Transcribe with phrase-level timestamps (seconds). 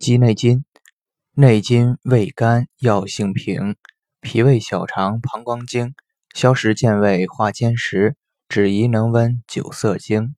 [0.00, 0.64] 鸡内金
[1.34, 3.76] 内金味甘药性平
[4.22, 5.94] 脾胃小肠膀胱经
[6.34, 8.16] 消食健胃化坚石
[8.48, 10.34] 止遗能温酒涩精。